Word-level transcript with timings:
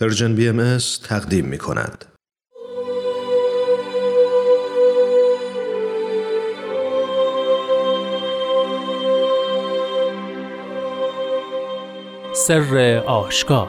پرژن 0.00 0.34
بی 0.34 0.48
ام 0.48 0.78
تقدیم 1.08 1.44
می 1.44 1.58
کند. 1.58 2.04
سر 12.34 13.02
آشکار 13.06 13.68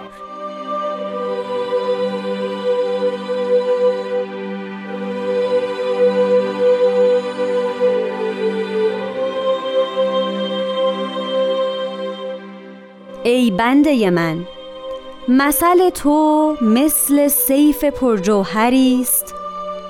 ای 13.24 13.52
بنده 13.52 14.10
من 14.10 14.46
مثل 15.28 15.90
تو 15.90 16.58
مثل 16.62 17.28
سیف 17.28 17.84
پرجوهری 17.84 19.00
است 19.02 19.36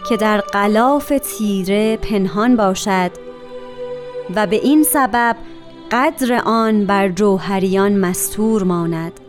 که 0.10 0.18
در 0.18 0.42
غلاف 0.42 1.14
تیره 1.24 1.98
پنهان 1.98 2.56
باشد 2.56 3.12
و 4.36 4.48
به 4.48 4.56
این 4.56 4.84
سبب 4.84 5.36
قدر 5.92 6.42
آن 6.46 6.86
بر 6.86 7.10
جوهریان 7.10 7.98
مستور 7.98 8.64
ماند. 8.64 9.20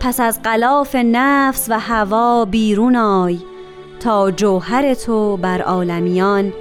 پس 0.00 0.20
از 0.20 0.42
غلاف 0.42 0.94
نفس 0.94 1.66
و 1.70 1.78
هوا 1.80 2.44
بیرون 2.44 2.96
آی 2.96 3.38
تا 4.00 4.30
جوهر 4.30 4.94
تو 4.94 5.36
بر 5.36 5.62
عالمیان 5.62 6.52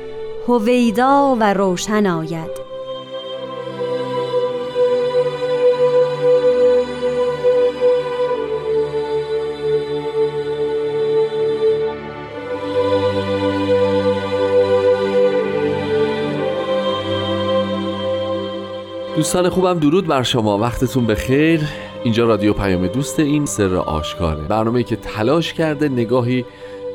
هویدا 0.47 1.37
و 1.39 1.53
روشن 1.53 2.05
آید. 2.05 2.60
دوستان 19.21 19.49
خوبم 19.49 19.79
درود 19.79 20.07
بر 20.07 20.23
شما. 20.23 20.57
وقتتون 20.57 21.07
بخیر. 21.07 21.61
اینجا 22.03 22.25
رادیو 22.25 22.53
پیام 22.53 22.87
دوست 22.87 23.19
این 23.19 23.45
سر 23.45 23.75
آشکاره. 23.75 24.43
برنامه 24.43 24.83
که 24.83 24.95
تلاش 24.95 25.53
کرده 25.53 25.89
نگاهی 25.89 26.45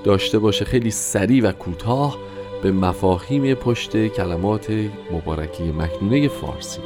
داشته 0.05 0.39
باشه 0.39 0.65
خیلی 0.65 0.91
سریع 0.91 1.49
و 1.49 1.53
کوتاه 1.53 2.19
به 2.63 2.73
مفاهیم 2.73 3.55
پشت 3.55 4.07
کلمات 4.07 4.67
مبارکی 5.13 5.73
مکنونه 5.73 6.29
فارسی. 6.29 6.81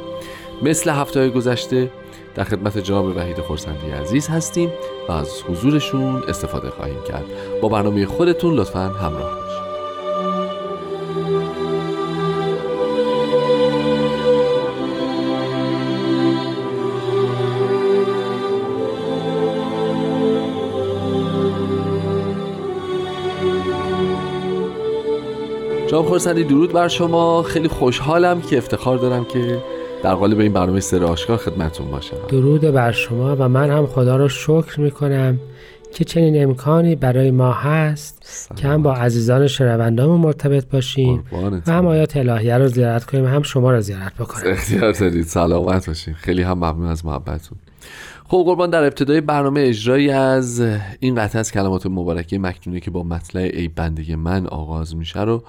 مثل 0.61 0.89
هفته 0.89 1.29
گذشته 1.29 1.91
در 2.35 2.43
خدمت 2.43 2.77
جناب 2.77 3.05
وحید 3.05 3.39
خورسندی 3.39 3.91
عزیز 3.91 4.27
هستیم 4.27 4.69
و 5.09 5.11
از 5.11 5.43
حضورشون 5.49 6.23
استفاده 6.27 6.69
خواهیم 6.69 7.03
کرد. 7.07 7.25
با 7.61 7.69
برنامه 7.69 8.05
خودتون 8.05 8.53
لطفا 8.53 8.79
همراه. 8.79 9.40
جناب 26.01 26.09
خورسندی 26.09 26.43
درود 26.43 26.73
بر 26.73 26.87
شما. 26.87 27.43
خیلی 27.43 27.67
خوشحالم 27.67 28.41
که 28.41 28.57
افتخار 28.57 28.97
دارم 28.97 29.25
که 29.25 29.57
در 30.03 30.15
قالب 30.15 30.39
این 30.39 30.53
برنامه 30.53 30.79
سر 30.79 31.03
آشکار 31.03 31.37
خدمتون 31.37 31.91
باشم. 31.91 32.15
درود 32.27 32.61
بر 32.61 32.91
شما 32.91 33.35
و 33.35 33.49
من 33.49 33.69
هم 33.69 33.87
خدا 33.87 34.15
را 34.15 34.27
شکر 34.27 34.79
می‌کنم 34.79 35.39
که 35.93 36.03
چنین 36.03 36.43
امکانی 36.43 36.95
برای 36.95 37.31
ما 37.31 37.51
هست 37.51 38.21
که 38.55 38.67
هم 38.67 38.83
با 38.83 38.93
عزیزان 38.93 39.47
شنوندامون 39.47 40.21
مرتبط 40.21 40.65
باشیم 40.65 41.23
و 41.67 41.71
هم 41.71 41.87
آیات 41.87 42.17
الهیه 42.17 42.57
رو 42.57 42.67
زیارت 42.67 43.05
کنیم 43.05 43.25
هم 43.25 43.41
شما 43.41 43.71
رو 43.71 43.81
زیارت 43.81 44.13
بکنیم. 44.13 44.53
اختیار 44.53 44.91
دارید. 44.91 45.25
سلامت 45.25 45.87
باشین. 45.87 46.13
خیلی 46.13 46.41
هم 46.41 46.57
ممنون 46.57 46.87
از 46.87 47.05
محبتتون. 47.05 47.57
خب 48.27 48.43
قربان 48.45 48.69
در 48.69 48.83
ابتدای 48.83 49.21
برنامه 49.21 49.61
اجرایی 49.61 50.09
از 50.09 50.63
این 50.99 51.15
قطعه 51.15 51.39
از 51.39 51.51
کلمات 51.51 51.85
مبارکه 51.85 52.39
مکنونی 52.39 52.79
که 52.79 52.91
با 52.91 53.03
مطلع 53.03 53.41
ای 53.53 53.67
بندگی 53.67 54.15
من 54.15 54.47
آغاز 54.47 54.95
میشه 54.95 55.21
رو 55.21 55.43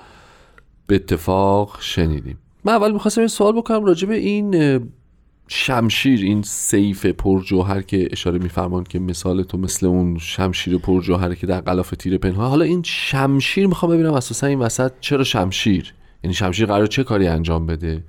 به 0.86 0.94
اتفاق 0.94 1.76
شنیدیم. 1.80 2.38
من 2.64 2.72
اول 2.72 2.92
می‌خواستم 2.92 3.20
این 3.20 3.28
سوال 3.28 3.52
بکنم 3.52 3.84
راجع 3.84 4.08
به 4.08 4.14
این 4.14 4.80
شمشیر 5.48 6.20
این 6.20 6.42
سیف 6.42 7.06
پرجوهر 7.06 7.82
که 7.82 8.08
اشاره 8.12 8.38
میفرمان 8.38 8.84
که 8.84 8.98
مثال 8.98 9.42
تو 9.42 9.58
مثل 9.58 9.86
اون 9.86 10.18
شمشیر 10.18 10.78
پرجوهر 10.78 11.34
که 11.34 11.46
در 11.46 11.60
غلاف 11.60 11.90
تیر 11.90 12.18
پنهان. 12.18 12.48
حالا 12.48 12.64
این 12.64 12.82
شمشیر 12.84 13.66
می‌خوام 13.66 13.92
ببینم 13.92 14.14
اساسا 14.14 14.46
این 14.46 14.58
وسط 14.58 14.92
چرا 15.00 15.24
شمشیر؟ 15.24 15.94
یعنی 16.24 16.34
شمشیر 16.34 16.66
قرار 16.66 16.86
چه 16.86 17.04
کاری 17.04 17.26
انجام 17.26 17.66
بده؟ 17.66 18.04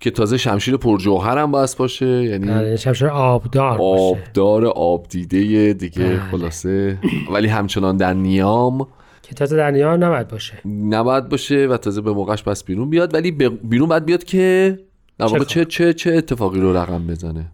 که 0.00 0.10
تازه 0.10 0.36
شمشیر 0.36 0.76
پرجوهر 0.76 1.38
هم 1.38 1.50
باید 1.50 1.74
باشه؟ 1.78 2.24
یعنی 2.24 2.46
بله، 2.46 2.76
شمشیر 2.76 3.08
آبدار 3.08 3.78
آبدار 3.80 4.66
آب 4.66 5.06
دیده 5.08 5.72
دیگه 5.72 6.04
بله. 6.04 6.20
خلاصه. 6.30 6.98
ولی 7.32 7.48
همچنان 7.48 7.96
در 7.96 8.14
نیام 8.14 8.86
که 9.22 9.34
تازه 9.34 9.56
در 9.56 9.70
نیام 9.70 10.04
نباید 10.04 10.28
باشه. 10.28 10.54
نباید 10.68 11.28
باشه 11.28 11.66
و 11.66 11.76
تازه 11.76 12.00
به 12.00 12.12
موقعش 12.12 12.42
پس 12.42 12.64
بیرون 12.64 12.90
بیاد 12.90 13.14
ولی 13.14 13.30
بیرون 13.62 13.88
باید 13.88 14.04
بیاد 14.04 14.24
که 14.24 14.78
در 15.18 15.38
چه, 15.38 15.64
چه, 15.64 15.92
چه 15.92 16.12
اتفاقی 16.12 16.60
رو 16.60 16.76
رقم 16.76 17.06
بزنه. 17.06 17.44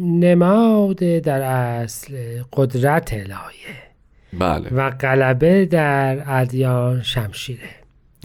نماد 0.00 0.96
در 0.96 1.40
اصل 1.42 2.14
قدرت 2.52 3.12
الهیه 3.12 3.92
بله. 4.38 4.68
و 4.74 4.90
غلبه 4.90 5.66
در 5.66 6.22
ادیان 6.26 7.02
شمشیره. 7.02 7.68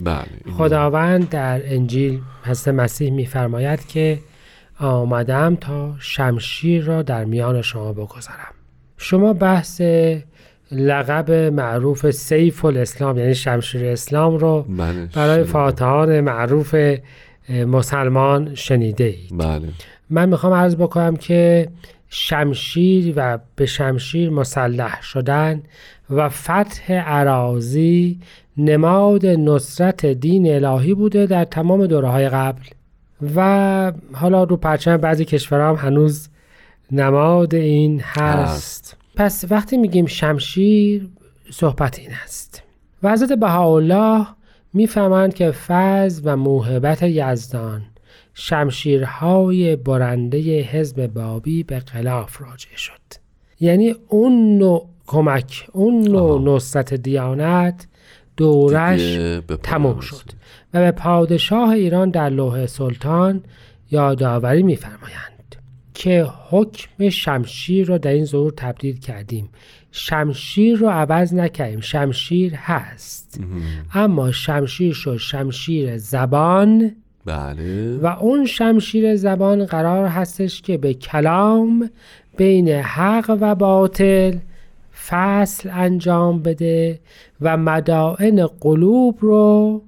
بله 0.03 0.53
خداوند 0.57 1.29
در 1.29 1.61
انجیل 1.73 2.19
حضرت 2.43 2.75
مسیح 2.75 3.11
میفرماید 3.11 3.87
که 3.87 4.19
آمدم 4.79 5.55
تا 5.55 5.95
شمشیر 5.99 6.83
را 6.83 7.01
در 7.01 7.25
میان 7.25 7.61
شما 7.61 7.93
بگذارم. 7.93 8.53
شما 8.97 9.33
بحث 9.33 9.81
لقب 10.72 11.31
معروف 11.31 12.11
سیف 12.11 12.66
الاسلام 12.66 13.17
یعنی 13.17 13.35
شمشیر 13.35 13.85
اسلام 13.85 14.38
رو 14.38 14.66
بله 14.69 15.05
برای 15.16 15.44
فاتحان 15.44 16.22
معروف 16.22 16.75
مسلمان 17.50 18.55
شنیده 18.55 19.03
اید. 19.03 19.38
بله. 19.38 19.67
من 20.09 20.29
می‌خوام 20.29 20.53
عرض 20.53 20.75
بکنم 20.75 21.16
که 21.16 21.67
شمشیر 22.09 23.13
و 23.16 23.39
به 23.56 23.66
شمشیر 23.66 24.29
مسلح 24.29 25.01
شدن 25.01 25.61
و 26.09 26.29
فتح 26.29 26.94
عراضی 26.94 28.19
نماد 28.57 29.25
نصرت 29.25 30.06
دین 30.06 30.66
الهی 30.66 30.94
بوده 30.94 31.25
در 31.25 31.45
تمام 31.45 31.85
دوره 31.85 32.07
های 32.07 32.29
قبل. 32.29 32.61
و 33.35 33.91
حالا 34.13 34.44
رو 34.44 34.57
پرچم 34.57 34.97
بعضی 34.97 35.25
کشورها 35.25 35.69
هم 35.69 35.88
هنوز 35.88 36.29
نماد 36.91 37.56
این 37.56 38.00
هست. 38.03 38.97
پس 39.17 39.45
وقتی 39.50 39.78
میگیم 39.78 40.05
شمشیر 40.05 41.09
صحبت 41.51 42.00
این 42.00 42.11
است. 42.23 42.63
و 43.03 43.11
حضرت 43.11 43.31
بهاءالله 43.31 44.28
می‌فهمند 44.73 45.33
که 45.33 45.51
فضل 45.51 46.22
و 46.25 46.38
موهبت 46.38 47.03
یزدان 47.03 47.81
شمشیرهای 48.33 49.75
برنده 49.75 50.61
حزب 50.61 51.07
بابی 51.07 51.63
به 51.63 51.79
خلاف 51.79 52.41
راجع 52.41 52.75
شد. 52.75 53.01
یعنی 53.59 53.95
اون 54.07 54.57
نوع 54.57 54.89
کمک 55.07 55.67
اون 55.73 56.01
نوع 56.01 56.56
نصرت 56.56 56.94
دیانت 56.94 57.88
دورش 58.38 59.17
تموم 59.63 60.00
شد. 60.00 60.31
و 60.73 60.79
به 60.79 60.91
پادشاه 60.91 61.69
ایران 61.69 62.09
در 62.09 62.29
لوح 62.29 62.66
سلطان 62.66 63.44
یادآوری 63.91 64.63
میفرمایند. 64.63 65.36
که 65.97 66.27
حکم 66.49 67.09
شمشیر 67.09 67.87
رو 67.87 67.97
در 67.97 68.11
این 68.11 68.25
ظهور 68.25 68.53
تبدیل 68.57 68.99
کردیم. 68.99 69.49
شمشیر 69.91 70.77
رو 70.77 70.89
عوض 70.89 71.33
نکردیم. 71.33 71.79
شمشیر 71.79 72.55
هست. 72.55 73.39
اما 73.94 74.31
شمشیر 74.31 74.94
شد 74.94 75.17
شمشیر 75.17 75.97
زبان. 75.97 76.95
بله. 77.25 77.97
و 77.97 78.05
اون 78.05 78.45
شمشیر 78.45 79.15
زبان 79.15 79.65
قرار 79.65 80.05
هستش 80.05 80.61
که 80.61 80.77
به 80.77 80.94
کلام 80.94 81.89
بین 82.38 82.69
حق 82.69 83.38
و 83.41 83.55
باطل 83.55 84.38
فصل 85.07 85.69
انجام 85.73 86.41
بده 86.41 87.00
و 87.41 87.57
مدائن 87.57 88.47
قلوب 88.47 89.17
رو 89.21 89.81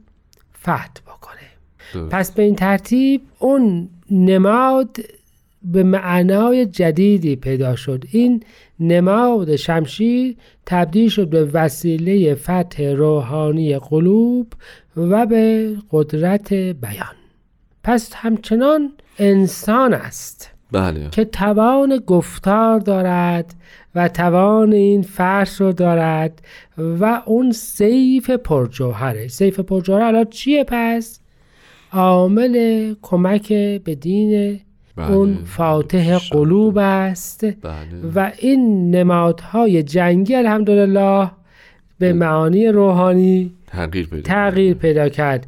فتح 0.61 1.01
بکنه. 1.07 2.07
پس 2.09 2.31
به 2.31 2.43
این 2.43 2.55
ترتیب 2.55 3.21
اون 3.39 3.89
نماد 4.11 4.97
به 5.63 5.83
معنای 5.83 6.65
جدیدی 6.65 7.35
پیدا 7.35 7.75
شد 7.75 8.03
این 8.11 8.43
نماد 8.79 9.55
شمشیر 9.55 10.35
تبدیل 10.65 11.09
شد 11.09 11.29
به 11.29 11.45
وسیله 11.45 12.35
فتح 12.35 12.83
روحانی 12.83 13.77
قلوب 13.77 14.53
و 14.97 15.25
به 15.25 15.75
قدرت 15.91 16.53
بیان 16.53 17.15
پس 17.83 18.13
همچنان 18.13 18.91
انسان 19.19 19.93
است 19.93 20.51
بله. 20.71 21.09
که 21.09 21.25
توان 21.25 21.97
گفتار 21.97 22.79
دارد 22.79 23.55
و 23.95 24.07
توان 24.07 24.73
این 24.73 25.01
فرش 25.01 25.61
رو 25.61 25.71
دارد 25.71 26.41
و 26.77 27.21
اون 27.25 27.51
سیف 27.51 28.29
پرجوهره 28.29 29.27
سیف 29.27 29.59
پرجوهره 29.59 30.05
الان 30.05 30.25
چیه 30.25 30.63
پس؟ 30.67 31.19
عامل 31.93 32.93
کمک 33.01 33.53
به 33.53 33.95
دین 33.95 34.59
بله. 34.99 35.11
اون 35.11 35.37
فاتح 35.45 36.17
قلوب 36.17 36.77
است. 36.77 37.45
بله. 37.45 37.75
و 38.15 38.31
این 38.39 38.91
نمادهای 38.95 39.83
جنگی 39.83 40.35
الحمدلله 40.35 41.31
به 41.99 42.13
معانی 42.13 42.67
روحانی 42.67 43.53
تغییر 43.67 44.07
پیدا 44.07 44.21
تغییر 44.21 44.73
پیدا 44.73 45.09
کرد. 45.09 45.47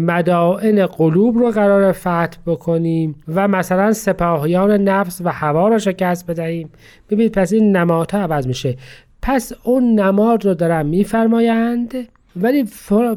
مدائن 0.00 0.86
قلوب 0.86 1.38
رو 1.38 1.50
قرار 1.50 1.92
فتح 1.92 2.38
بکنیم 2.46 3.14
و 3.34 3.48
مثلا 3.48 3.92
سپاهیان 3.92 4.70
نفس 4.70 5.20
و 5.24 5.28
هوا 5.28 5.68
رو 5.68 5.78
شکست 5.78 6.26
بدهیم. 6.26 6.70
ببینید 7.10 7.32
پس 7.32 7.52
این 7.52 7.76
نمادها 7.76 8.20
عوض 8.20 8.46
میشه. 8.46 8.76
پس 9.22 9.52
اون 9.62 10.00
نماد 10.00 10.44
رو 10.44 10.54
دارن 10.54 10.86
میفرمایند 10.86 11.94
ولی 12.36 12.64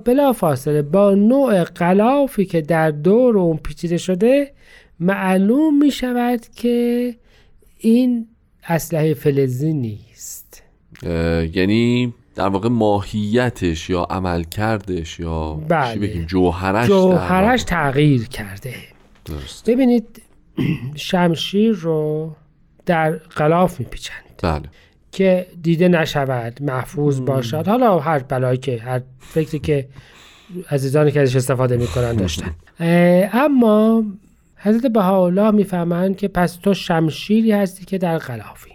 بلا 0.05 0.33
فاصله 0.33 0.81
با 0.81 1.15
نوع 1.15 1.63
غلافی 1.63 2.45
که 2.45 2.61
در 2.61 2.91
دور 2.91 3.37
اون 3.37 3.57
پیچیده 3.57 3.97
شده 3.97 4.51
معلوم 4.99 5.77
می 5.77 5.91
شود 5.91 6.45
که 6.55 7.15
این 7.77 8.27
اسلحه 8.67 9.13
فلزی 9.13 9.73
نیست. 9.73 10.63
یعنی 11.53 12.13
در 12.35 12.47
واقع 12.47 12.69
ماهیتش 12.69 13.89
یا 13.89 14.07
عملکردش 14.09 15.19
یا 15.19 15.53
بله. 15.53 15.93
چی 15.93 15.99
بگیم 15.99 16.25
جوهرش 16.25 16.87
جوهرش 16.87 17.63
تغییر 17.63 18.27
کرده. 18.27 18.73
درست. 19.25 19.69
ببینید 19.69 20.21
شمشیر 20.95 21.71
رو 21.71 22.35
در 22.85 23.11
غلاف 23.11 23.79
میپیچند. 23.79 24.41
بله. 24.43 24.69
که 25.11 25.47
دیده 25.61 25.87
نشود 25.87 26.63
محفوظ 26.63 27.19
باشد. 27.19 27.67
حالا 27.67 27.99
هر 27.99 28.19
بلایی 28.19 28.57
که 28.57 28.77
هر 28.77 29.01
فکری 29.19 29.59
که 29.59 29.87
عزیزانی 30.71 31.11
که 31.11 31.21
ازش 31.21 31.35
استفاده 31.35 31.77
می‌کنن 31.77 32.13
داشتن. 32.13 32.51
اما 33.43 34.03
حضرت 34.65 34.85
بهاءالله 34.85 35.51
می‌فهمند 35.51 36.17
که 36.17 36.27
پس 36.27 36.55
تو 36.55 36.73
شمشیری 36.73 37.51
هستی 37.51 37.85
که 37.85 37.97
در 37.97 38.17
غلافی. 38.17 38.71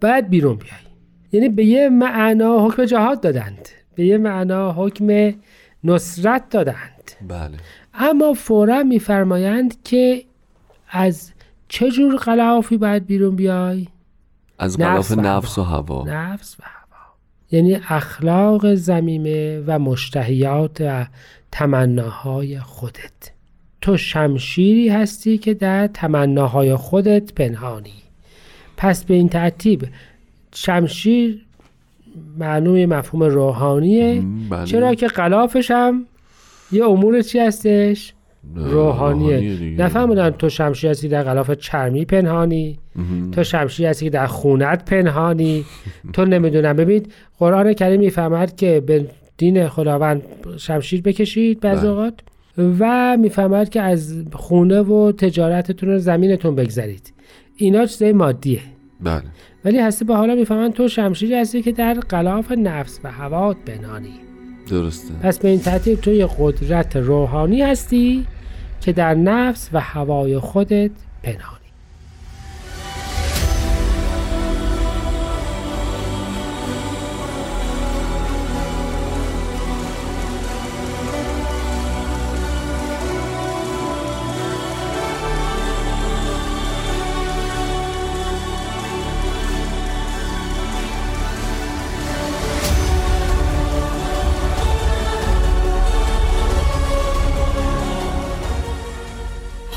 باید 0.00 0.30
بیرون 0.30 0.56
بیای 0.56 0.86
یعنی 1.32 1.48
به 1.48 1.64
یه 1.64 1.88
معنا 1.88 2.66
حکم 2.66 2.84
جهاد 2.84 3.20
دادند. 3.20 3.68
به 3.94 4.06
یه 4.06 4.18
معنا 4.18 4.72
حکم 4.72 5.34
نصرت 5.84 6.50
دادند. 6.50 7.12
بله. 7.28 7.56
اما 7.94 8.32
فورا 8.32 8.82
میفرمایند 8.82 9.82
که 9.82 10.24
از 10.90 11.32
چه 11.68 11.90
جور 11.90 12.16
غلافی 12.16 12.76
باید 12.76 13.06
بیرون 13.06 13.36
بیای؟ 13.36 13.86
از 14.58 14.80
نفس 14.80 15.12
غلاف 15.12 15.18
و 15.18 15.20
نفس 15.20 15.58
و 15.58 15.62
هوا. 15.62 16.04
نفس 16.06 16.56
و 16.60 16.62
هوا. 16.62 17.14
یعنی 17.50 17.74
اخلاق 17.88 18.74
زمیمه 18.74 19.62
و 19.66 19.78
مشتهیات 19.78 20.80
و 20.80 21.06
تمناهای 21.52 22.60
خودت. 22.60 23.35
تو 23.80 23.96
شمشیری 23.96 24.88
هستی 24.88 25.38
که 25.38 25.54
در 25.54 25.86
تمناهای 25.86 26.76
خودت 26.76 27.32
پنهانی 27.32 27.92
پس 28.76 29.04
به 29.04 29.14
این 29.14 29.28
ترتیب 29.28 29.84
شمشیر 30.54 31.46
معلوم 32.38 32.86
مفهوم 32.86 33.22
روحانیه 33.22 34.22
بله. 34.50 34.66
چرا 34.66 34.94
که 34.94 35.06
غلافش 35.06 35.70
هم 35.70 36.06
یه 36.72 36.84
امور 36.84 37.22
چی 37.22 37.38
هستش 37.38 38.12
روحانیه. 38.54 39.74
نفهمیدن 39.78 40.30
تو 40.30 40.48
شمشیر 40.48 40.90
هستی 40.90 41.08
در 41.08 41.22
غلاف 41.22 41.50
چرمی 41.50 42.04
پنهانی 42.04 42.78
مهم. 42.96 43.30
تو 43.30 43.44
شمشیر 43.44 43.86
هستی 43.86 44.04
که 44.04 44.10
در 44.10 44.26
خونت 44.26 44.84
پنهانی 44.84 45.64
تو 46.12 46.24
نمی‌دونم 46.24 46.76
ببین 46.76 47.06
قرآن 47.38 47.72
کریم 47.72 48.00
می‌فهمد 48.00 48.56
که 48.56 48.82
به 48.86 49.06
دین 49.36 49.68
خداوند 49.68 50.22
شمشیر 50.56 51.02
بکشید 51.02 51.60
بعض 51.60 51.78
بله. 51.78 51.88
اوقات 51.88 52.14
و 52.58 53.16
می‌فهمد 53.16 53.68
که 53.68 53.82
از 53.82 54.24
خونه 54.32 54.80
و 54.80 55.12
تجارتتون 55.12 55.88
رو 55.88 55.98
زمینتون 55.98 56.54
بگذارید 56.54 57.12
اینا 57.56 57.86
چیزای 57.86 58.12
مادیه. 58.12 58.60
بله. 59.00 59.22
ولی 59.64 59.78
هستی 59.78 60.04
به 60.04 60.14
حالا 60.14 60.34
می‌فهمن 60.34 60.72
تو 60.72 60.88
شمشیری 60.88 61.34
هستی 61.34 61.62
که 61.62 61.72
در 61.72 61.94
غلاف 61.94 62.52
نفس 62.52 63.00
و 63.04 63.12
هوات 63.12 63.56
پنهانی 63.66 64.20
درسته. 64.70 65.14
پس 65.22 65.38
به 65.38 65.48
این 65.48 65.60
ترتیب 65.60 66.00
تو 66.00 66.10
یه 66.12 66.28
قدرت 66.38 66.96
روحانی 66.96 67.62
هستی 67.62 68.26
که 68.80 68.92
در 68.92 69.14
نفس 69.14 69.70
و 69.72 69.80
هوای 69.80 70.38
خودت 70.38 70.90
پنهانی. 71.22 71.65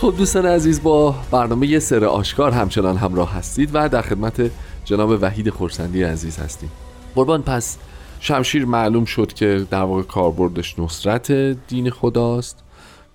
خب 0.02 0.14
دوستان 0.18 0.46
عزیز 0.46 0.84
با 0.84 1.16
برنامه 1.32 1.80
سر 1.80 2.06
آشکار 2.06 2.52
همچنان 2.52 2.98
همراه 2.98 3.34
هستید 3.34 3.70
و 3.74 3.90
در 3.90 4.02
خدمت 4.02 4.52
جناب 4.86 5.18
وحید 5.22 5.50
خورسندی 5.50 6.04
عزیز 6.04 6.38
هستیم. 6.38 6.72
قربان 7.16 7.42
پس 7.42 7.78
شمشیر 8.20 8.66
معلوم 8.66 9.06
شد 9.06 9.34
که 9.34 9.66
در 9.70 9.84
واقع 9.84 10.02
کاربردش 10.02 10.80
نصرت 10.80 11.32
دین 11.68 11.90
خداست 11.90 12.64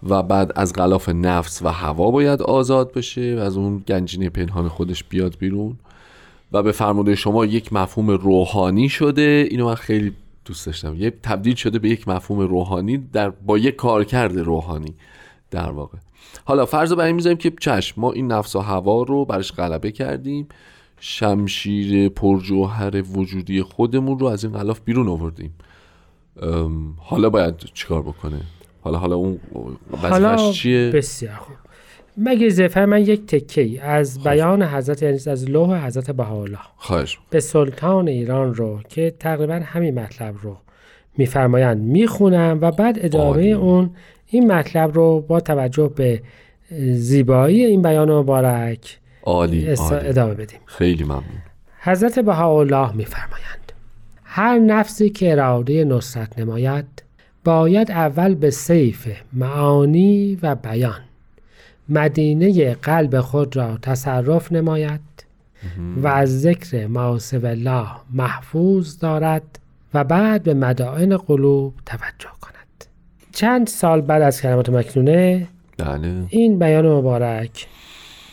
و 0.09 0.23
بعد 0.23 0.53
از 0.57 0.73
غلاف 0.73 1.09
نفس 1.09 1.63
و 1.63 1.69
هوا 1.69 2.11
باید 2.11 2.43
آزاد 2.43 2.93
بشه 2.93 3.37
و 3.39 3.41
از 3.41 3.57
اون 3.57 3.85
گنجینه 3.89 4.31
پنهان 4.31 4.69
خودش 4.69 5.05
بیاد 5.05 5.37
بیرون. 5.39 5.79
و 6.53 6.63
به 6.63 6.73
فرموده 6.73 7.15
شما 7.15 7.47
یک 7.47 7.73
مفهوم 7.73 8.11
روحانی 8.11 8.89
شده. 8.89 9.49
اینو 9.51 9.67
من 9.67 9.75
خیلی 9.75 10.13
دوست 10.45 10.67
داشتم. 10.67 10.95
یه 10.95 11.11
تبدیل 11.23 11.55
شده 11.55 11.79
به 11.79 11.89
یک 11.89 12.09
مفهوم 12.09 12.41
روحانی 12.41 12.99
در 12.99 13.31
با 13.31 13.59
یک 13.59 13.77
کارکرد 13.77 14.39
روحانی 14.39 14.95
در 15.51 15.71
واقع. 15.71 15.99
حالا 16.45 16.67
فرض 16.67 16.91
رو 16.91 16.97
بر 16.97 17.05
این 17.05 17.17
می‌ذاریم 17.17 17.39
که 17.39 17.53
چشم 17.61 18.01
ما 18.01 18.13
این 18.13 18.33
نفس 18.33 18.57
و 18.57 18.61
هوا 18.61 19.03
رو 19.03 19.25
برش 19.25 19.53
غلبه 19.53 19.93
کردیم. 19.93 20.49
شمشیر 21.01 22.09
پرجوهر 22.09 23.03
وجودی 23.03 23.63
خودمون 23.63 24.19
رو 24.19 24.27
از 24.27 24.45
این 24.45 24.53
غلاف 24.53 24.81
بیرون 24.85 25.09
آوردیم. 25.09 25.55
حالا 26.97 27.31
باید 27.31 27.55
چیکار 27.75 28.03
بکنه؟ 28.03 28.41
حالا 28.81 28.99
حالا 28.99 29.17
اون 29.17 29.39
حالا 30.01 30.53
چیه؟ 30.53 30.91
بسیار 30.91 31.35
خوب. 31.35 31.57
مگه 32.17 32.49
زفر 32.49 32.85
من 32.85 33.01
یک 33.03 33.27
تکه 33.27 33.61
ای 33.61 33.79
از 33.79 34.23
بیان 34.23 34.63
حضرت 34.63 35.03
یعنی 35.03 35.19
از 35.27 35.51
لوح 35.51 35.87
حضرت 35.87 36.11
بهاءالله 36.11 36.59
خواهش. 36.77 37.19
به 37.31 37.41
سلطان 37.41 38.09
ایران 38.09 38.55
رو 38.55 38.81
که 38.89 39.15
تقریبا 39.21 39.61
همین 39.65 40.01
مطلب 40.01 40.35
رو 40.43 40.57
میفرمایند 41.19 41.83
می‌خونم 41.83 42.59
و 42.61 42.71
بعد 42.71 42.99
ادامه 43.01 43.25
عالی. 43.25 43.53
اون 43.53 43.91
این 44.35 44.53
مطلب 44.53 44.95
رو 44.95 45.21
با 45.21 45.41
توجه 45.41 45.93
به 45.97 46.23
زیبایی 46.93 47.65
این 47.65 47.83
بیان 47.83 48.13
مبارک 48.13 48.99
عالی 49.23 49.75
عالی. 49.75 50.09
ادامه 50.09 50.35
بدیم. 50.35 50.61
خیلی 50.67 51.05
ممنون. 51.05 51.43
حضرت 51.79 52.19
بهاءالله 52.19 52.97
میفرمایند 52.97 53.73
هر 54.25 54.59
نفسی 54.59 55.11
که 55.11 55.33
اراده 55.33 55.85
نصرت 55.85 56.39
نماید 56.39 57.03
باید 57.45 57.91
اول 57.91 58.35
به 58.35 58.51
سیف 58.51 59.09
معانی 59.33 60.39
و 60.43 60.55
بیان 60.55 61.01
مدینه 61.89 62.75
قلب 62.75 63.21
خود 63.21 63.57
را 63.57 63.79
تصرف 63.83 64.53
نماید 64.53 65.01
و 66.03 66.07
از 66.07 66.41
ذکر 66.41 66.87
ماسو 66.87 67.47
الله 67.47 67.89
محفوظ 68.13 68.99
دارد 68.99 69.59
و 69.95 70.05
بعد 70.05 70.43
به 70.43 70.55
مدائن 70.55 71.17
قلوب 71.17 71.75
توجه. 71.87 72.34
چند 73.35 73.67
سال 73.67 74.01
بعد 74.01 74.23
از 74.23 74.43
کلمات 74.43 74.71
مکنونه 74.71 75.49
بله. 75.79 76.25
این 76.29 76.59
بیان 76.59 76.87
مبارک 76.89 77.67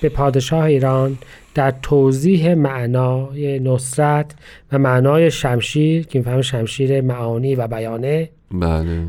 به 0.01 0.10
پادشاه 0.10 0.63
ایران 0.63 1.17
در 1.55 1.74
توضیح 1.81 2.53
معنای 2.53 3.60
نصرت 3.60 4.36
و 4.72 4.79
معنای 4.79 5.31
شمشیر 5.31 6.08
که 6.08 6.20
می‌فهمه 6.20 6.41
شمشیر 6.41 7.01
معانی 7.01 7.55
و 7.55 7.67
بیانه 7.67 8.29
بله. 8.51 9.01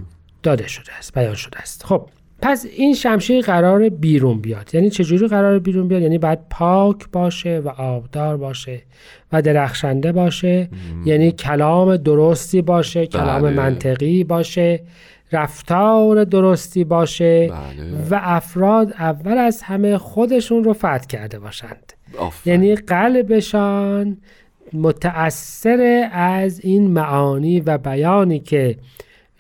داده 0.43 0.69
شده 0.69 0.93
است 0.99 1.15
بیان 1.15 1.35
شده 1.35 1.59
است. 1.59 1.85
خب 1.85 2.09
پس 2.43 2.67
این 2.77 2.95
شمشیر 2.95 3.45
قرار 3.45 3.89
بیرون 3.89 4.41
بیاد. 4.41 4.75
یعنی 4.75 4.91
چجوری 4.91 5.29
قرار 5.29 5.59
بیرون 5.59 5.89
بیاد؟ 5.89 6.03
یعنی 6.03 6.19
باید 6.19 6.39
پاک 6.51 6.97
باشه 7.13 7.59
و 7.65 7.69
آبدار 7.69 8.37
باشه 8.37 8.83
و 9.33 9.43
درخشنده 9.43 10.13
باشه. 10.13 10.69
یعنی 11.05 11.33
کلام 11.33 11.97
درستی 11.97 12.63
باشه 12.63 13.07
کلام 13.07 13.43
بله. 13.43 13.51
منطقی 13.51 14.25
باشه. 14.25 14.81
رفتار 15.33 16.25
درستی 16.25 16.85
باشه 16.85 17.49
بله. 17.49 18.09
و 18.11 18.21
افراد 18.23 18.93
اول 18.99 19.39
از 19.39 19.63
همه 19.63 19.99
خودشون 19.99 20.65
رو 20.65 20.73
فتح 20.73 20.99
کرده 20.99 21.39
باشند. 21.39 21.93
آفرین. 22.19 22.63
یعنی 22.63 22.77
قلبشان 22.77 24.17
متأثر 24.73 26.09
از 26.13 26.61
این 26.61 26.91
معانی 26.91 27.61
و 27.61 27.79
بیانی 27.79 28.41
که 28.41 28.79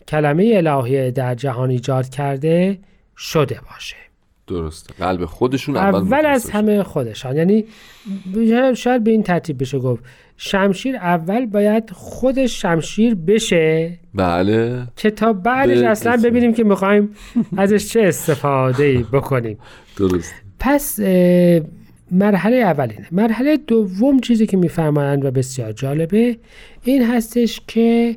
کلمه 0.08 0.52
الهیه 0.56 1.10
در 1.10 1.34
جهان 1.34 1.70
ایجاد 1.70 2.08
کرده 2.08 2.78
شده 3.16 3.60
باشه. 3.70 3.96
درسته. 4.46 4.94
قلب 4.94 5.24
خودشون 5.24 5.76
اول, 5.76 5.94
اول 5.94 6.26
از 6.26 6.50
همه 6.50 6.82
خودشان. 6.82 7.36
یعنی 7.36 7.64
شاید 8.76 9.04
به 9.04 9.10
این 9.10 9.22
ترتیب 9.22 9.60
بشه 9.60 9.78
گفت 9.78 10.04
شمشیر 10.44 10.96
اول 10.96 11.46
باید 11.46 11.90
خودش 11.90 12.62
شمشیر 12.62 13.14
بشه. 13.14 13.98
بله. 14.14 14.86
که 14.96 15.10
تا 15.10 15.32
بعدش 15.32 15.78
به- 15.78 15.88
اصلا 15.88 16.16
ببینیم 16.24 16.54
که 16.54 16.64
می‌خوایم 16.64 17.08
ازش 17.56 17.88
چه 17.88 18.00
استفاده 18.00 18.84
ای 18.84 19.04
بکنیم. 19.12 19.58
درست. 19.96 20.34
پس 20.58 21.00
مرحله 22.10 22.56
اولینه. 22.56 23.06
مرحله 23.12 23.56
دوم 23.56 24.20
چیزی 24.20 24.46
که 24.46 24.56
میفرمایند 24.56 25.24
و 25.24 25.30
بسیار 25.30 25.72
جالبه 25.72 26.36
این 26.84 27.04
هستش 27.04 27.60
که 27.66 28.16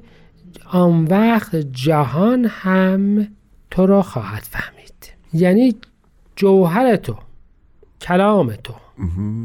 آن 0.72 1.04
وقت 1.06 1.56
جهان 1.56 2.46
هم 2.50 3.28
تو 3.72 3.86
را 3.86 4.02
خواهد 4.02 4.44
فهمید. 4.44 5.14
یعنی 5.34 5.76
جوهر 6.36 6.96
تو 6.96 7.16
کلام 8.02 8.54
تو. 8.64 8.74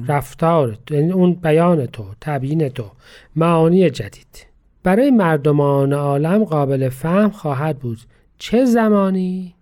رفتار 0.08 0.78
یعنی 0.90 1.12
اون 1.12 1.32
بیان 1.34 1.86
تو 1.86 2.04
تبیین 2.20 2.68
تو 2.68 2.90
معانی 3.36 3.90
جدید. 3.90 4.46
برای 4.82 5.10
مردمان 5.10 5.92
عالم 5.92 6.44
قابل 6.44 6.88
فهم 6.88 7.30
خواهد 7.30 7.78
بود. 7.78 7.98
چه 8.38 8.64
زمانی؟ 8.64 9.54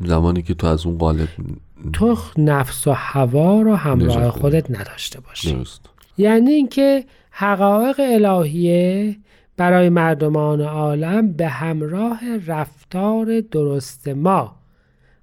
زمانی 0.00 0.42
که 0.42 0.54
تو 0.54 0.66
از 0.66 0.86
اون 0.86 0.98
قالب 0.98 1.28
تو 1.92 2.16
نفس 2.38 2.86
و 2.86 2.92
هوا 2.92 3.62
رو 3.62 3.74
همراه 3.74 4.30
خودت 4.30 4.70
نداشته 4.70 5.20
باشی. 5.20 5.52
درست. 5.52 5.80
یعنی 6.18 6.50
اینکه 6.50 7.04
حقایق 7.30 7.96
الهیه 7.98 9.16
برای 9.56 9.88
مردمان 9.88 10.60
عالم 10.60 11.32
به 11.32 11.48
همراه 11.48 12.20
رفتار 12.46 13.40
درست 13.40 14.08
ما 14.08 14.56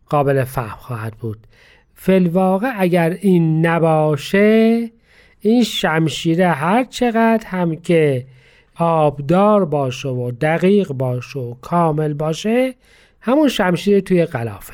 قابل 0.10 0.44
فهم 0.44 0.78
خواهد 0.78 1.14
بود. 1.14 1.48
فلواقع 2.06 2.72
اگر 2.78 3.18
این 3.22 3.66
نباشه 3.66 4.90
این 5.40 5.64
شمشیره 5.64 6.48
هر 6.48 6.84
چقدر 6.84 7.48
هم 7.48 7.76
که 7.76 8.26
آبدار 8.76 9.66
باشه 9.66 10.10
و 10.10 10.32
دقیق 10.32 10.88
باشه 10.88 11.40
و 11.40 11.54
کامل 11.62 12.14
باشه 12.14 12.76
همون 13.22 13.48
شمشیر 13.48 14.00
توی 14.00 14.26
قلافه. 14.26 14.74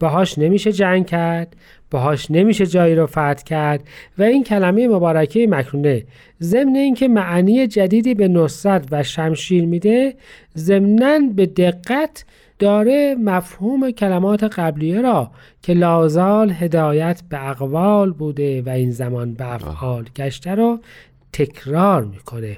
باهاش 0.00 0.38
نمیشه 0.38 0.72
جنگ 0.72 1.06
کرد. 1.06 1.56
باهاش 1.90 2.30
نمیشه 2.30 2.66
جایی 2.66 2.94
رو 2.94 3.06
فتح 3.06 3.42
کرد 3.46 3.80
و 4.18 4.22
این 4.22 4.44
کلمه 4.44 4.88
مبارکه 4.88 5.46
مکنونه. 5.46 6.04
ضمن 6.42 6.76
اینکه 6.76 7.08
معنی 7.08 7.66
جدیدی 7.66 8.14
به 8.14 8.28
نصرت 8.28 8.88
و 8.90 9.02
شمشیر 9.02 9.66
میده 9.66 10.14
ضمنا 10.56 11.18
به 11.36 11.46
دقت 11.46 12.24
داره 12.58 13.14
مفهوم 13.14 13.90
کلمات 13.90 14.44
قبلیه 14.44 15.00
را 15.00 15.30
که 15.62 15.72
لازال 15.72 16.50
هدایت 16.50 17.22
به 17.28 17.50
اقوال 17.50 18.12
بوده 18.12 18.62
و 18.62 18.68
این 18.68 18.90
زمان 18.90 19.34
به 19.34 19.54
افعال 19.54 20.04
گشته 20.16 20.54
رو 20.54 20.78
تکرار 21.32 22.04
می‌کنه. 22.04 22.56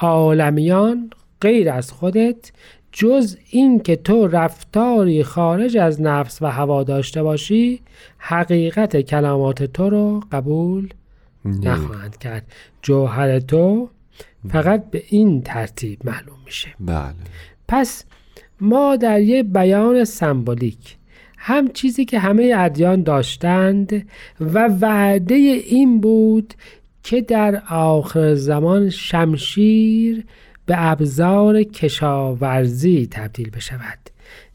عالمیان 0.00 1.10
غیر 1.40 1.70
از 1.70 1.92
خودت 1.92 2.52
جز 2.92 3.36
این 3.50 3.80
که 3.80 3.96
تو 3.96 4.26
رفتاری 4.26 5.22
خارج 5.22 5.76
از 5.76 6.00
نفس 6.00 6.42
و 6.42 6.46
هوا 6.46 6.82
داشته 6.82 7.22
باشی 7.22 7.80
حقیقت 8.18 9.00
کلمات 9.00 9.62
تو 9.62 9.90
رو 9.90 10.22
قبول 10.32 10.88
نخواهند 11.44 12.18
کرد. 12.18 12.46
جوهر 12.82 13.40
تو 13.40 13.88
فقط 14.48 14.90
به 14.90 15.02
این 15.08 15.42
ترتیب 15.42 15.98
معلوم 16.04 16.36
میشه. 16.44 16.68
بله. 16.80 17.14
پس 17.68 18.04
ما 18.60 18.96
در 18.96 19.20
یه 19.20 19.42
بیان 19.42 20.04
سمبولیک 20.04 20.96
هم 21.38 21.68
چیزی 21.68 22.04
که 22.04 22.18
همه 22.18 22.54
ادیان 22.56 23.02
داشتند 23.02 24.06
و 24.40 24.68
وعده 24.80 25.34
این 25.34 26.00
بود 26.00 26.54
که 27.02 27.20
در 27.20 27.62
آخر 27.70 28.34
زمان 28.34 28.90
شمشیر 28.90 30.24
به 30.70 30.90
ابزار 30.90 31.62
کشاورزی 31.62 33.08
تبدیل 33.10 33.50
بشود. 33.50 33.98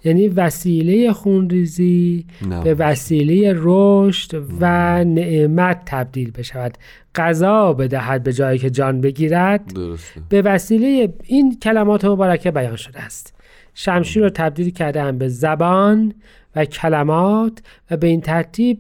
یعنی 0.04 0.28
وسیله 0.28 1.14
خونریزی. 1.14 2.26
به 2.64 2.74
وسیله 2.74 3.54
رشد 3.56 4.44
و 4.60 4.66
نعمت 5.04 5.82
تبدیل 5.86 6.32
بشود. 6.32 6.78
غذا 7.16 7.74
بدهد 7.74 8.24
به 8.24 8.34
جایی 8.34 8.60
که 8.60 8.70
جان 8.70 9.02
بگیرد. 9.02 9.74
درسته. 9.74 10.22
به 10.30 10.42
وسیله 10.42 11.14
این 11.24 11.60
کلمات 11.60 12.06
مبارکه 12.06 12.52
بیان 12.52 12.76
شده 12.76 13.00
است. 13.00 13.34
شمشیر 13.74 14.24
رو 14.24 14.30
تبدیل 14.30 14.70
کردن 14.70 15.18
به 15.18 15.28
زبان 15.28 16.14
و 16.56 16.66
کلمات 16.66 17.62
و 17.92 17.98
به 17.98 18.08
این 18.08 18.22
ترتیب 18.22 18.80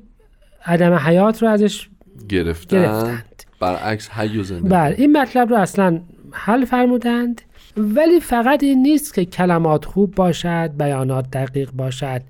عدم 0.65 0.93
حیات 0.93 1.43
رو 1.43 1.49
ازش 1.49 1.89
گرفتن, 2.29 2.77
گرفتند. 2.77 3.43
برعکس 3.59 4.09
حی 4.09 4.37
و 4.37 4.43
زنده 4.43 4.69
بله 4.69 4.95
این 4.97 5.17
مطلب 5.17 5.49
رو 5.49 5.55
اصلا 5.55 6.01
حل 6.35 6.65
فرمودند 6.65 7.41
ولی 7.77 8.19
فقط 8.19 8.63
این 8.63 8.81
نیست 8.81 9.13
که 9.13 9.25
کلمات 9.25 9.85
خوب 9.85 10.15
باشد 10.15 10.71
بیانات 10.77 11.31
دقیق 11.31 11.71
باشد 11.71 12.21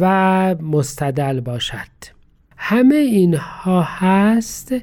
و 0.00 0.54
مستدل 0.54 1.40
باشد. 1.40 2.14
همه 2.56 2.94
اینها 2.94 3.82
هست 3.82 4.74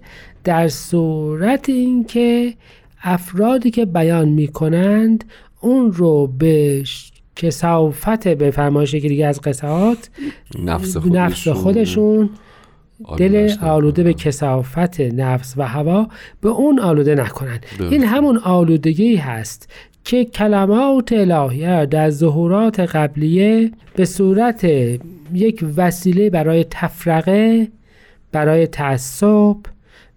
در 0.44 0.68
صورت 0.68 1.70
اینکه 1.70 2.54
افرادی 3.04 3.72
که 3.72 3.86
بیان 3.86 4.30
می 4.30 4.48
کنند 4.48 5.24
اون 5.62 5.92
رو 5.92 6.28
به 6.28 6.84
کسافت 7.36 8.28
به 8.28 8.52
فرمایش 8.52 8.94
یکی 8.94 9.10
دیگه 9.10 9.26
از 9.26 9.42
قصهات 9.42 10.10
نفس 10.60 10.98
خودشون, 10.98 11.18
نفس 11.18 11.48
خودشون 11.48 12.30
دل 13.18 13.52
آلوده 13.62 14.04
به. 14.04 14.14
کسافت 14.14 15.02
نفس 15.02 15.54
و 15.58 15.68
هوا 15.68 16.08
به 16.42 16.50
اون 16.50 16.80
آلوده 16.80 17.16
نکنند. 17.16 17.66
این 17.80 18.04
همون 18.04 18.38
آلودگی 18.38 19.16
هست 19.16 19.70
که 20.04 20.26
کلمات 20.26 21.14
الهیه 21.14 21.86
در 21.86 22.10
ظهورات 22.10 22.80
قبلیه 22.80 23.72
به 23.96 24.06
صورت 24.06 24.64
یک 25.34 25.66
وسیله 25.78 26.30
برای 26.30 26.66
تفرقه 26.70 27.68
برای 28.32 28.68
تعصب 28.68 29.56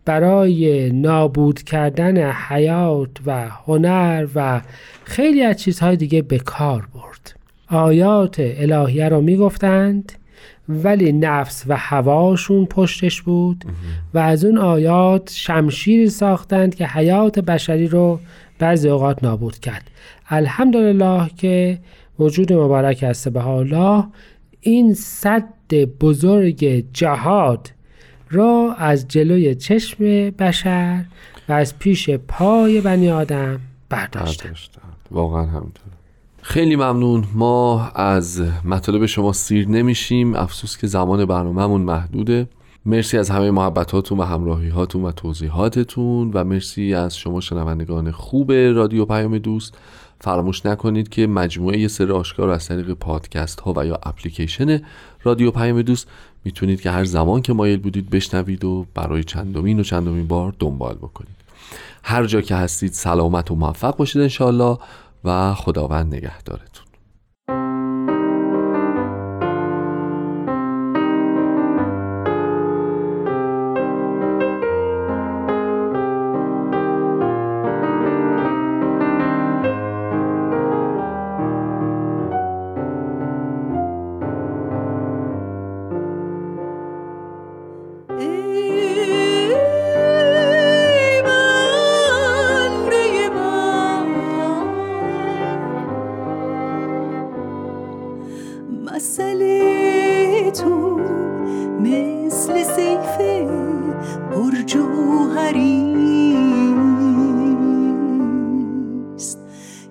برای 0.04 0.90
نابود 0.90 1.62
کردن 1.62 2.30
حیات 2.30 3.10
و 3.26 3.48
هنر 3.48 4.26
و 4.34 4.60
خیلی 5.04 5.42
از 5.42 5.56
چیزهای 5.56 5.96
دیگه 5.96 6.22
به 6.22 6.38
کار 6.38 6.88
برد 6.94 7.34
آیات 7.68 8.36
الهیه 8.38 9.08
رو 9.08 9.20
می‌گفتند 9.20 10.12
ولی 10.68 11.12
نفس 11.12 11.64
و 11.66 11.76
هواشون 11.76 12.66
پشتش 12.66 13.22
بود 13.22 13.64
و 14.14 14.18
از 14.18 14.44
اون 14.44 14.58
آیات 14.58 15.30
شمشیری 15.34 16.08
ساختند 16.08 16.74
که 16.74 16.86
حیات 16.86 17.38
بشری 17.38 17.88
رو 17.88 18.20
بعضی 18.58 18.88
اوقات 18.88 19.24
نابود 19.24 19.58
کرد. 19.58 19.90
الحمدلله 20.28 21.30
که 21.36 21.78
وجود 22.18 22.52
مبارک 22.52 23.02
است 23.02 23.28
به 23.28 23.46
الله. 23.46 24.04
این 24.60 24.94
صد 24.94 25.44
بزرگ 26.00 26.84
جهاد 26.92 27.70
را 28.30 28.74
از 28.78 29.08
جلوی 29.08 29.54
چشم 29.54 30.04
بشر 30.30 31.04
و 31.48 31.52
از 31.52 31.78
پیش 31.78 32.10
پای 32.10 32.80
بنی 32.80 33.10
آدم 33.10 33.60
برداشتن. 33.88 34.54
واقعا 35.10 35.42
همینطور. 35.42 35.84
خیلی 36.46 36.76
ممنون. 36.76 37.24
ما 37.34 37.88
از 37.94 38.42
مطالب 38.64 39.06
شما 39.06 39.32
سیر 39.32 39.68
نمیشیم. 39.68 40.34
افسوس 40.34 40.76
که 40.76 40.86
زمان 40.86 41.24
برنامهمون 41.24 41.80
محدوده. 41.80 42.48
مرسی 42.86 43.18
از 43.18 43.30
همه 43.30 43.50
محبتاتون 43.50 44.18
و 44.18 44.22
همراهی 44.22 44.68
هاتون 44.68 45.04
و 45.04 45.12
توضیحاتتون 45.12 46.30
و 46.34 46.44
مرسی 46.44 46.94
از 46.94 47.16
شما 47.16 47.40
شنوندگان 47.40 48.10
خوب 48.10 48.52
رادیو 48.52 49.04
پیام 49.04 49.38
دوست. 49.38 49.74
فراموش 50.20 50.66
نکنید 50.66 51.08
که 51.08 51.26
مجموعه 51.26 51.88
سر 51.88 52.12
آشکار 52.12 52.50
از 52.50 52.68
طریق 52.68 52.92
پادکست 52.92 53.60
ها 53.60 53.72
و 53.76 53.86
یا 53.86 53.98
اپلیکیشن 54.02 54.80
رادیو 55.22 55.50
پیام 55.50 55.82
دوست 55.82 56.08
می‌تونید 56.44 56.80
که 56.80 56.90
هر 56.90 57.04
زمان 57.04 57.42
که 57.42 57.52
مایل 57.52 57.80
بودید 57.80 58.10
بشنوید 58.10 58.64
و 58.64 58.86
برای 58.94 59.24
چندمین 59.24 59.80
و 59.80 59.82
چندمین 59.82 60.26
بار 60.26 60.54
دنبال 60.58 60.94
بکنید. 60.94 61.34
هر 62.02 62.24
جا 62.24 62.40
که 62.40 62.54
هستید 62.54 62.92
سلامت 62.92 63.50
و 63.50 63.54
موفق 63.54 63.96
باشید 63.96 64.22
انشالله 64.22 64.78
و 65.24 65.54
خداوند 65.54 66.14
نگهدارتون. 66.14 66.83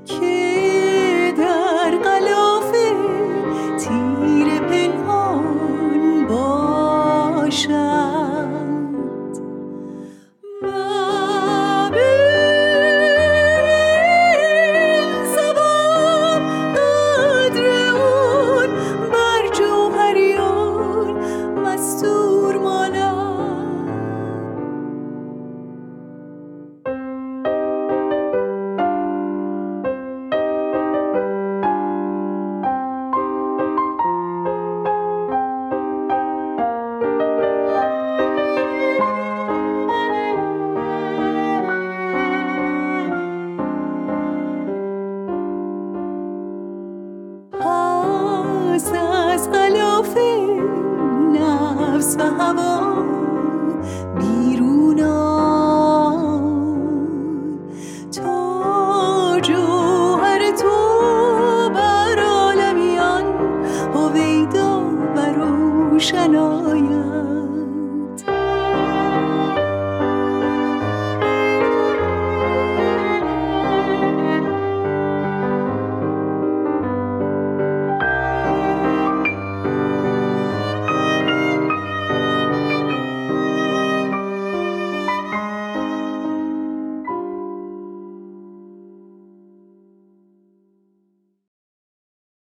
You. 0.08 0.33